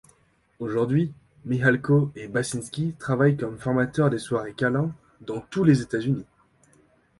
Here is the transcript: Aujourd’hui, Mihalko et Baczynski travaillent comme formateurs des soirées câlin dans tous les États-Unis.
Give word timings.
Aujourd’hui, 0.57 1.13
Mihalko 1.45 2.11
et 2.15 2.27
Baczynski 2.27 2.95
travaillent 2.97 3.37
comme 3.37 3.59
formateurs 3.59 4.09
des 4.09 4.17
soirées 4.17 4.55
câlin 4.55 4.91
dans 5.19 5.41
tous 5.41 5.63
les 5.63 5.83
États-Unis. 5.83 6.25